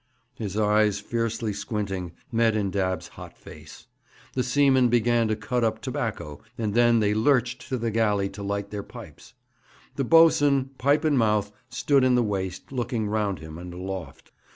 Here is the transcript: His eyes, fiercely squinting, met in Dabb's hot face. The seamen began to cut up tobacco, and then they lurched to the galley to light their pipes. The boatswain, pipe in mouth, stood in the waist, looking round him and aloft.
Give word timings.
His 0.33 0.57
eyes, 0.57 0.99
fiercely 0.99 1.53
squinting, 1.53 2.13
met 2.31 2.55
in 2.55 2.71
Dabb's 2.71 3.09
hot 3.09 3.37
face. 3.37 3.85
The 4.33 4.41
seamen 4.41 4.89
began 4.89 5.27
to 5.27 5.35
cut 5.35 5.63
up 5.63 5.79
tobacco, 5.79 6.41
and 6.57 6.73
then 6.73 7.01
they 7.01 7.13
lurched 7.13 7.69
to 7.69 7.77
the 7.77 7.91
galley 7.91 8.27
to 8.29 8.41
light 8.41 8.71
their 8.71 8.81
pipes. 8.81 9.35
The 9.97 10.03
boatswain, 10.03 10.71
pipe 10.79 11.05
in 11.05 11.17
mouth, 11.17 11.51
stood 11.69 12.03
in 12.03 12.15
the 12.15 12.23
waist, 12.23 12.71
looking 12.71 13.09
round 13.09 13.37
him 13.37 13.59
and 13.59 13.71
aloft. 13.75 14.31